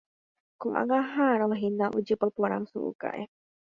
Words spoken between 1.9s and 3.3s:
ojypa porã so'o ka'ẽ.